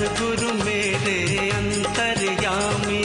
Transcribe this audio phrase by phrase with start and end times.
[0.00, 3.02] सदगुरु मेरे अंतर्यामी।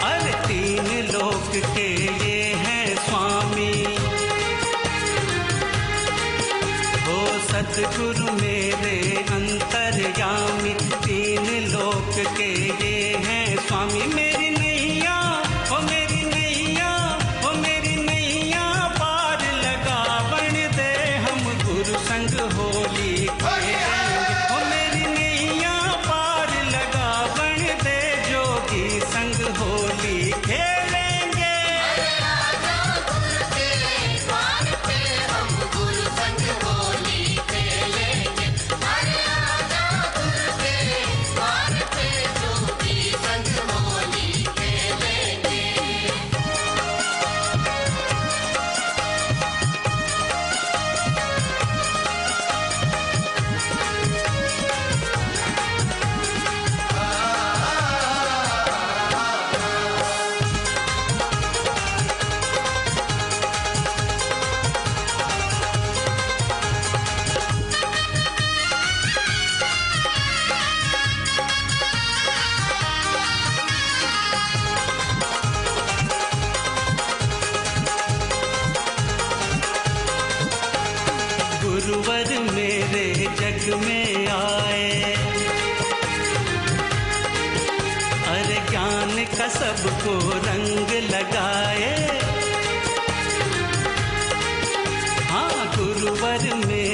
[0.00, 1.88] अरे तीन लोक के
[2.26, 3.84] ये हैं स्वामी।
[7.06, 12.52] हो सदगुरु मेरे अंतर्यामी, तीन लोक के
[12.84, 14.63] ये हैं स्वामी। मेरी
[89.38, 90.12] का सबको
[90.46, 91.92] रंग लगाए।
[95.30, 96.93] हाँ गुरुवर में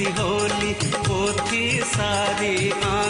[0.00, 0.72] सी होली
[1.06, 3.09] पोथी सारी आँख